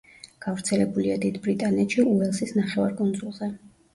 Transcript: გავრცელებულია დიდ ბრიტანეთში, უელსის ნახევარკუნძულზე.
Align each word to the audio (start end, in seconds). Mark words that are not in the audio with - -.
გავრცელებულია 0.45 1.17
დიდ 1.25 1.35
ბრიტანეთში, 1.43 2.05
უელსის 2.13 2.57
ნახევარკუნძულზე. 2.61 3.53